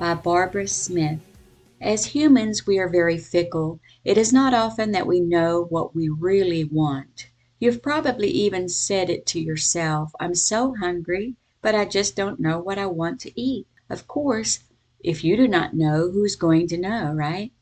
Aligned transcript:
by 0.00 0.14
Barbara 0.14 0.66
Smith. 0.66 1.20
As 1.78 2.06
humans, 2.06 2.66
we 2.66 2.78
are 2.78 2.88
very 2.88 3.18
fickle. 3.18 3.80
It 4.02 4.16
is 4.16 4.32
not 4.32 4.54
often 4.54 4.92
that 4.92 5.06
we 5.06 5.20
know 5.20 5.66
what 5.68 5.94
we 5.94 6.08
really 6.08 6.64
want. 6.64 7.28
You've 7.58 7.82
probably 7.82 8.30
even 8.30 8.70
said 8.70 9.10
it 9.10 9.26
to 9.26 9.38
yourself 9.38 10.12
I'm 10.18 10.34
so 10.34 10.74
hungry, 10.74 11.36
but 11.60 11.74
I 11.74 11.84
just 11.84 12.16
don't 12.16 12.40
know 12.40 12.58
what 12.58 12.78
I 12.78 12.86
want 12.86 13.20
to 13.20 13.38
eat. 13.38 13.66
Of 13.90 14.08
course, 14.08 14.60
if 15.04 15.22
you 15.22 15.36
do 15.36 15.46
not 15.46 15.74
know, 15.74 16.10
who's 16.10 16.34
going 16.34 16.66
to 16.68 16.78
know, 16.78 17.12
right? 17.12 17.52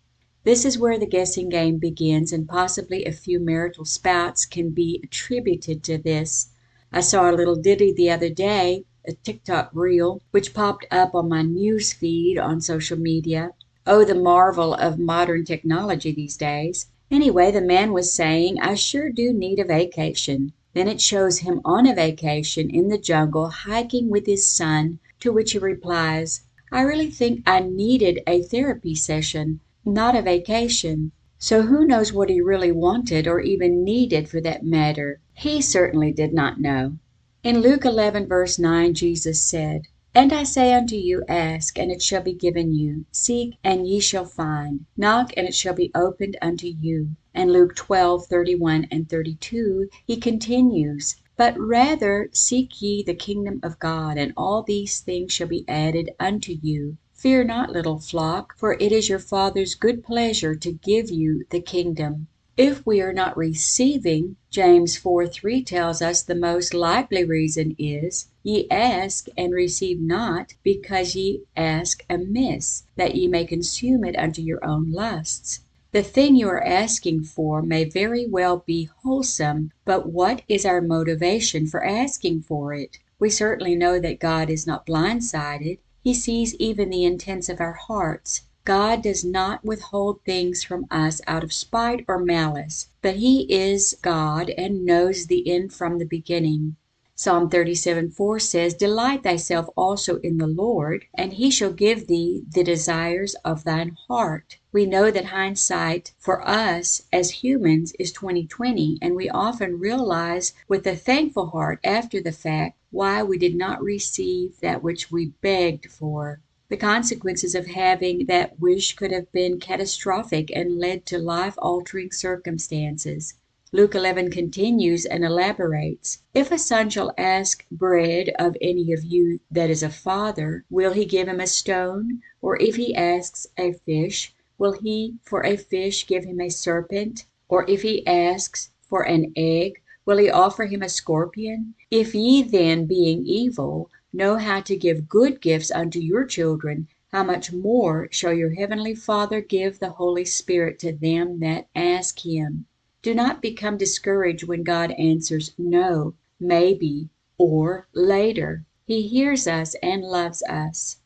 This 0.45 0.65
is 0.65 0.79
where 0.79 0.97
the 0.97 1.07
guessing 1.07 1.49
game 1.49 1.79
begins, 1.79 2.33
and 2.33 2.49
possibly 2.49 3.05
a 3.05 3.11
few 3.11 3.41
marital 3.41 3.85
spouts 3.85 4.47
can 4.47 4.71
be 4.71 5.01
attributed 5.03 5.83
to 5.83 5.99
this. 5.99 6.51
I 6.93 7.01
saw 7.01 7.29
a 7.29 7.35
little 7.35 7.57
ditty 7.57 7.93
the 7.93 8.13
other 8.13 8.31
day, 8.31 8.85
a 9.09 9.15
TikTok 9.15 9.71
reel, 9.73 10.21
which 10.33 10.53
popped 10.53 10.85
up 10.91 11.15
on 11.15 11.31
my 11.31 11.41
news 11.41 11.95
feed 11.95 12.39
on 12.39 12.61
social 12.61 12.99
media. 12.99 13.53
Oh, 13.87 14.05
the 14.05 14.15
marvel 14.15 14.75
of 14.75 14.99
modern 14.99 15.47
technology 15.47 16.13
these 16.13 16.37
days. 16.37 16.89
Anyway, 17.11 17.51
the 17.51 17.63
man 17.63 17.95
was 17.95 18.13
saying, 18.13 18.61
I 18.61 18.75
sure 18.75 19.09
do 19.09 19.33
need 19.33 19.59
a 19.59 19.65
vacation. 19.65 20.53
Then 20.75 20.89
it 20.89 21.01
shows 21.01 21.39
him 21.39 21.63
on 21.65 21.87
a 21.87 21.95
vacation 21.95 22.69
in 22.69 22.89
the 22.89 22.99
jungle 22.99 23.49
hiking 23.49 24.11
with 24.11 24.27
his 24.27 24.45
son, 24.45 24.99
to 25.21 25.33
which 25.33 25.53
he 25.53 25.59
replies, 25.59 26.43
I 26.71 26.83
really 26.83 27.11
think 27.11 27.43
I 27.47 27.61
needed 27.61 28.21
a 28.27 28.43
therapy 28.43 28.95
session, 28.95 29.61
not 29.87 30.15
a 30.15 30.21
vacation. 30.21 31.13
So 31.39 31.63
who 31.63 31.87
knows 31.87 32.13
what 32.13 32.29
he 32.29 32.43
really 32.43 32.73
wanted 32.73 33.27
or 33.27 33.41
even 33.41 33.85
needed 33.85 34.29
for 34.29 34.43
that 34.43 34.67
matter? 34.67 35.21
He 35.33 35.63
certainly 35.63 36.13
did 36.13 36.35
not 36.35 36.61
know. 36.61 36.99
In 37.45 37.61
Luke 37.61 37.85
11, 37.85 38.27
verse 38.27 38.59
9, 38.59 38.95
Jesus 38.95 39.41
said, 39.41 39.83
And 40.13 40.33
I 40.33 40.43
say 40.43 40.75
unto 40.75 40.97
you, 40.97 41.23
Ask, 41.29 41.79
and 41.79 41.89
it 41.89 42.03
shall 42.03 42.21
be 42.21 42.33
given 42.33 42.75
you. 42.75 43.05
Seek, 43.13 43.55
and 43.63 43.87
ye 43.87 44.01
shall 44.01 44.25
find. 44.25 44.87
Knock, 44.97 45.31
and 45.37 45.47
it 45.47 45.55
shall 45.55 45.73
be 45.73 45.93
opened 45.95 46.37
unto 46.43 46.67
you. 46.67 47.11
And 47.33 47.53
Luke 47.53 47.77
12, 47.77 48.27
31 48.27 48.89
and 48.91 49.09
32, 49.09 49.89
he 50.05 50.17
continues, 50.17 51.15
But 51.37 51.57
rather 51.57 52.29
seek 52.33 52.83
ye 52.83 53.05
the 53.05 53.15
kingdom 53.15 53.61
of 53.63 53.79
God, 53.79 54.19
and 54.19 54.33
all 54.37 54.65
these 54.65 54.99
things 54.99 55.33
shall 55.33 55.47
be 55.47 55.65
added 55.69 56.11
unto 56.19 56.59
you. 56.61 56.97
Fear 57.13 57.45
not, 57.45 57.71
little 57.71 58.01
flock, 58.01 58.59
for 58.59 58.73
it 58.81 58.91
is 58.91 59.09
your 59.09 59.21
Father's 59.21 59.77
good 59.77 60.03
pleasure 60.03 60.57
to 60.57 60.73
give 60.73 61.09
you 61.09 61.45
the 61.51 61.61
kingdom. 61.61 62.27
If 62.59 62.85
we 62.85 63.01
are 63.01 63.13
not 63.13 63.37
receiving, 63.37 64.35
James 64.51 64.97
4 64.97 65.29
3 65.29 65.63
tells 65.63 66.03
us 66.03 66.23
the 66.23 66.35
most 66.35 66.75
likely 66.75 67.23
reason 67.23 67.77
is, 67.79 68.27
Ye 68.43 68.69
ask 68.69 69.29
and 69.37 69.55
receive 69.55 70.01
not, 70.01 70.55
because 70.65 71.15
ye 71.15 71.45
ask 71.57 72.05
amiss, 72.11 72.83
that 72.97 73.15
ye 73.15 73.29
may 73.29 73.45
consume 73.45 74.03
it 74.03 74.19
unto 74.19 74.43
your 74.43 74.59
own 74.65 74.91
lusts. 74.91 75.61
The 75.93 76.03
thing 76.03 76.35
you 76.35 76.49
are 76.49 76.67
asking 76.67 77.23
for 77.23 77.63
may 77.63 77.85
very 77.85 78.27
well 78.27 78.65
be 78.67 78.91
wholesome, 79.05 79.71
but 79.85 80.11
what 80.11 80.43
is 80.49 80.67
our 80.67 80.81
motivation 80.81 81.69
for 81.69 81.85
asking 81.85 82.43
for 82.43 82.75
it? 82.75 82.99
We 83.21 83.31
certainly 83.31 83.77
know 83.77 84.01
that 84.01 84.19
God 84.19 84.51
is 84.51 84.67
not 84.67 84.85
blindsided. 84.85 85.79
He 86.03 86.13
sees 86.13 86.57
even 86.57 86.91
the 86.91 87.05
intents 87.05 87.49
of 87.49 87.61
our 87.61 87.75
hearts. 87.75 88.48
God 88.69 89.03
does 89.03 89.25
not 89.25 89.65
withhold 89.65 90.21
things 90.27 90.63
from 90.63 90.87
us 90.91 91.23
out 91.27 91.43
of 91.43 91.55
spite 91.55 92.05
or 92.07 92.19
malice, 92.19 92.91
but 93.01 93.17
He 93.17 93.51
is 93.51 93.97
God 94.03 94.51
and 94.59 94.85
knows 94.85 95.25
the 95.25 95.51
end 95.51 95.73
from 95.73 95.97
the 95.97 96.05
beginning. 96.05 96.77
Psalm 97.15 97.49
37 97.49 98.11
4 98.11 98.39
says, 98.39 98.75
Delight 98.75 99.23
thyself 99.23 99.71
also 99.75 100.19
in 100.19 100.37
the 100.37 100.47
Lord, 100.47 101.07
and 101.15 101.33
he 101.33 101.51
shall 101.51 101.73
give 101.73 102.09
thee 102.09 102.45
the 102.47 102.63
desires 102.63 103.35
of 103.37 103.65
thine 103.65 103.97
heart. 104.07 104.59
We 104.71 104.85
know 104.85 105.11
that 105.13 105.25
hindsight 105.25 106.13
for 106.19 106.47
us 106.47 107.05
as 107.11 107.43
humans 107.43 107.95
is 107.99 108.13
2020, 108.13 108.99
and 109.01 109.17
we 109.17 109.31
often 109.31 109.81
realize 109.81 110.53
with 110.69 110.87
a 110.87 110.95
thankful 110.95 111.47
heart 111.47 111.81
after 111.83 112.21
the 112.21 112.33
fact 112.33 112.77
why 112.91 113.23
we 113.23 113.39
did 113.39 113.55
not 113.55 113.83
receive 113.83 114.61
that 114.61 114.83
which 114.83 115.11
we 115.11 115.33
begged 115.41 115.91
for. 115.91 116.43
The 116.71 116.77
consequences 116.77 117.55
of 117.55 117.67
having 117.67 118.27
that 118.27 118.61
wish 118.61 118.95
could 118.95 119.11
have 119.11 119.33
been 119.33 119.59
catastrophic 119.59 120.51
and 120.55 120.79
led 120.79 121.07
to 121.07 121.19
life 121.19 121.55
altering 121.57 122.13
circumstances. 122.13 123.35
Luke 123.73 123.95
11 123.95 124.31
continues 124.31 125.07
and 125.07 125.25
elaborates 125.25 126.23
If 126.35 126.53
a 126.53 126.59
son 126.59 126.91
shall 126.91 127.15
ask 127.17 127.65
bread 127.71 128.35
of 128.39 128.55
any 128.61 128.93
of 128.93 129.03
you 129.03 129.41
that 129.51 129.71
is 129.71 129.83
a 129.83 129.89
father, 129.89 130.67
will 130.69 130.93
he 130.93 131.07
give 131.07 131.27
him 131.27 131.41
a 131.41 131.47
stone? 131.47 132.21
Or 132.43 132.61
if 132.61 132.77
he 132.77 132.95
asks 132.95 133.47
a 133.57 133.73
fish, 133.73 134.35
will 134.59 134.73
he 134.73 135.15
for 135.23 135.47
a 135.47 135.57
fish 135.57 136.07
give 136.07 136.25
him 136.25 136.39
a 136.39 136.51
serpent? 136.51 137.25
Or 137.49 137.65
if 137.67 137.81
he 137.81 138.07
asks 138.07 138.71
for 138.83 139.03
an 139.03 139.33
egg, 139.37 139.81
will 140.05 140.19
he 140.19 140.29
offer 140.29 140.67
him 140.67 140.83
a 140.83 140.91
scorpion? 140.91 141.75
If 141.91 142.15
ye 142.15 142.43
then, 142.43 142.85
being 142.85 143.25
evil, 143.25 143.91
know 144.13 144.37
how 144.37 144.61
to 144.61 144.77
give 144.77 145.09
good 145.09 145.41
gifts 145.41 145.71
unto 145.71 145.99
your 145.99 146.25
children, 146.25 146.89
how 147.13 147.25
much 147.25 147.53
more 147.53 148.09
shall 148.11 148.33
your 148.33 148.55
heavenly 148.55 148.95
Father 148.95 149.41
give 149.41 149.79
the 149.79 149.91
Holy 149.91 150.25
Spirit 150.25 150.79
to 150.79 150.93
them 150.93 151.41
that 151.41 151.69
ask 151.75 152.27
him? 152.27 152.67
Do 153.01 153.15
not 153.15 153.41
become 153.41 153.77
discouraged 153.77 154.45
when 154.45 154.63
God 154.63 154.91
answers 154.93 155.55
no, 155.57 156.15
maybe, 156.41 157.09
or 157.39 157.87
later. 157.95 158.65
He 158.87 159.09
hears 159.09 159.47
us 159.47 159.77
and 159.83 160.03
loves 160.03 160.43
us. 160.43 160.99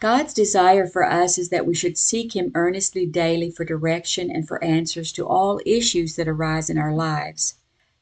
God's 0.00 0.34
desire 0.34 0.86
for 0.86 1.04
us 1.04 1.38
is 1.38 1.48
that 1.50 1.66
we 1.66 1.74
should 1.74 1.96
seek 1.96 2.34
Him 2.34 2.50
earnestly 2.54 3.06
daily 3.06 3.50
for 3.50 3.64
direction 3.64 4.30
and 4.30 4.46
for 4.46 4.62
answers 4.62 5.12
to 5.12 5.26
all 5.26 5.60
issues 5.64 6.16
that 6.16 6.28
arise 6.28 6.68
in 6.68 6.78
our 6.78 6.94
lives. 6.94 7.54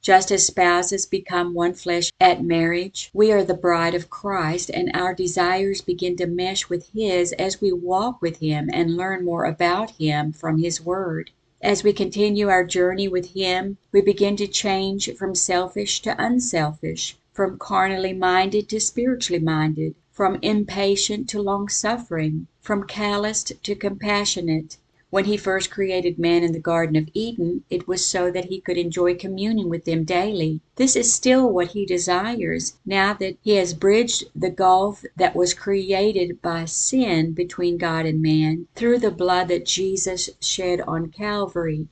Just 0.03 0.33
as 0.33 0.45
spouses 0.45 1.07
become 1.07 1.55
one 1.55 1.75
flesh 1.75 2.11
at 2.21 2.43
marriage, 2.43 3.09
we 3.15 3.31
are 3.31 3.45
the 3.45 3.55
bride 3.55 3.95
of 3.95 4.11
Christ, 4.11 4.69
and 4.69 4.91
our 4.95 5.15
desires 5.15 5.81
begin 5.81 6.17
to 6.17 6.27
mesh 6.27 6.69
with 6.69 6.89
His 6.93 7.31
as 7.35 7.61
we 7.61 7.71
walk 7.71 8.21
with 8.21 8.41
Him 8.41 8.69
and 8.73 8.97
learn 8.97 9.25
more 9.25 9.45
about 9.45 9.93
Him 9.93 10.33
from 10.33 10.59
His 10.59 10.81
Word. 10.81 11.31
As 11.61 11.85
we 11.85 11.93
continue 11.93 12.49
our 12.49 12.65
journey 12.65 13.07
with 13.07 13.35
Him, 13.35 13.79
we 13.93 14.01
begin 14.01 14.35
to 14.39 14.49
change 14.49 15.15
from 15.15 15.37
selfish 15.37 16.03
to 16.03 16.21
unselfish, 16.21 17.17
from 17.33 17.57
carnally 17.57 18.13
minded 18.13 18.69
to 18.71 18.81
spiritually 18.81 19.41
minded, 19.41 19.95
from 20.11 20.41
impatient 20.43 21.29
to 21.29 21.41
long 21.41 21.69
suffering, 21.69 22.49
from 22.61 22.89
calloused 22.89 23.53
to 23.63 23.77
compassionate. 23.77 24.79
When 25.13 25.27
He 25.27 25.37
first 25.37 25.71
created 25.71 26.19
man 26.19 26.43
in 26.43 26.53
the 26.53 26.59
Garden 26.59 26.97
of 26.97 27.11
Eden, 27.13 27.65
it 27.69 27.87
was 27.87 28.03
so 28.03 28.31
that 28.31 28.47
He 28.47 28.63
could 28.63 28.79
enjoy 28.79 29.15
communion 29.15 29.69
with 29.69 29.85
them 29.85 30.05
daily. 30.05 30.63
This 30.77 30.97
is 30.97 31.13
still 31.13 31.51
what 31.51 31.73
He 31.73 31.85
desires, 31.85 32.79
now 32.87 33.13
that 33.21 33.37
He 33.43 33.57
has 33.57 33.75
bridged 33.75 34.25
the 34.35 34.49
gulf 34.49 35.05
that 35.19 35.37
was 35.37 35.53
created 35.53 36.41
by 36.41 36.65
sin 36.65 37.33
between 37.33 37.77
God 37.77 38.07
and 38.07 38.23
man, 38.23 38.69
through 38.75 39.01
the 39.01 39.11
blood 39.11 39.49
that 39.49 39.67
Jesus 39.67 40.31
shed 40.41 40.81
on 40.81 41.11
Calvary. 41.11 41.89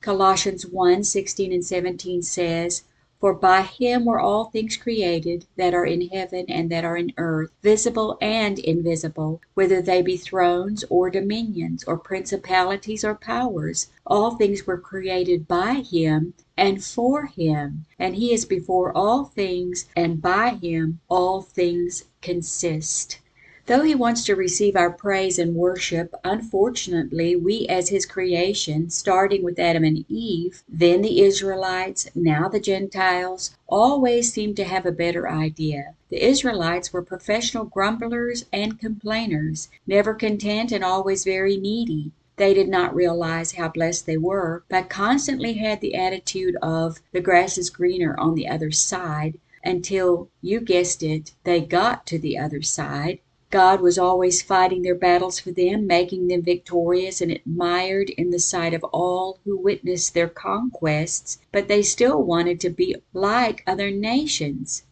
Colossians 0.00 0.66
1 0.66 1.04
16 1.04 1.52
and 1.52 1.62
17 1.66 2.22
says, 2.22 2.84
For 3.24 3.32
by 3.32 3.62
him 3.62 4.04
were 4.04 4.20
all 4.20 4.44
things 4.50 4.76
created, 4.76 5.46
that 5.56 5.72
are 5.72 5.86
in 5.86 6.08
heaven 6.08 6.44
and 6.46 6.70
that 6.70 6.84
are 6.84 6.98
in 6.98 7.14
earth, 7.16 7.52
visible 7.62 8.18
and 8.20 8.58
invisible, 8.58 9.40
whether 9.54 9.80
they 9.80 10.02
be 10.02 10.18
thrones, 10.18 10.84
or 10.90 11.08
dominions, 11.08 11.84
or 11.84 11.96
principalities, 11.96 13.02
or 13.02 13.14
powers: 13.14 13.86
all 14.06 14.32
things 14.32 14.66
were 14.66 14.76
created 14.76 15.48
by 15.48 15.76
him, 15.76 16.34
and 16.58 16.84
for 16.84 17.24
him: 17.24 17.86
and 17.98 18.16
he 18.16 18.34
is 18.34 18.44
before 18.44 18.94
all 18.94 19.24
things, 19.24 19.86
and 19.96 20.20
by 20.20 20.50
him 20.50 21.00
all 21.08 21.40
things 21.40 22.04
consist. 22.20 23.20
Though 23.66 23.80
he 23.80 23.94
wants 23.94 24.26
to 24.26 24.36
receive 24.36 24.76
our 24.76 24.90
praise 24.90 25.38
and 25.38 25.54
worship, 25.54 26.14
unfortunately 26.22 27.34
we 27.34 27.66
as 27.66 27.88
his 27.88 28.04
creation, 28.04 28.90
starting 28.90 29.42
with 29.42 29.58
Adam 29.58 29.84
and 29.84 30.04
Eve, 30.06 30.62
then 30.68 31.00
the 31.00 31.22
Israelites, 31.22 32.06
now 32.14 32.46
the 32.46 32.60
Gentiles, 32.60 33.56
always 33.66 34.30
seem 34.30 34.54
to 34.56 34.64
have 34.64 34.84
a 34.84 34.92
better 34.92 35.26
idea. 35.26 35.94
The 36.10 36.22
Israelites 36.22 36.92
were 36.92 37.00
professional 37.00 37.64
grumblers 37.64 38.44
and 38.52 38.78
complainers, 38.78 39.70
never 39.86 40.12
content 40.12 40.70
and 40.70 40.84
always 40.84 41.24
very 41.24 41.56
needy. 41.56 42.12
They 42.36 42.52
did 42.52 42.68
not 42.68 42.94
realize 42.94 43.52
how 43.52 43.68
blessed 43.68 44.04
they 44.04 44.18
were, 44.18 44.62
but 44.68 44.90
constantly 44.90 45.54
had 45.54 45.80
the 45.80 45.94
attitude 45.94 46.56
of 46.60 47.00
"the 47.12 47.22
grass 47.22 47.56
is 47.56 47.70
greener 47.70 48.14
on 48.18 48.34
the 48.34 48.46
other 48.46 48.70
side," 48.70 49.38
until, 49.64 50.28
you 50.42 50.60
guessed 50.60 51.02
it, 51.02 51.32
they 51.44 51.62
got 51.62 52.04
to 52.08 52.18
the 52.18 52.36
other 52.36 52.60
side. 52.60 53.20
God 53.54 53.82
was 53.82 53.98
always 53.98 54.42
fighting 54.42 54.82
their 54.82 54.96
battles 54.96 55.38
for 55.38 55.52
them, 55.52 55.86
making 55.86 56.26
them 56.26 56.42
victorious 56.42 57.20
and 57.20 57.30
admired 57.30 58.10
in 58.10 58.30
the 58.30 58.40
sight 58.40 58.74
of 58.74 58.82
all 58.92 59.38
who 59.44 59.56
witnessed 59.56 60.12
their 60.12 60.26
conquests, 60.28 61.38
but 61.52 61.68
they 61.68 61.80
still 61.80 62.20
wanted 62.20 62.58
to 62.58 62.68
be 62.70 62.96
like 63.12 63.62
other 63.64 63.92
nations. 63.92 64.82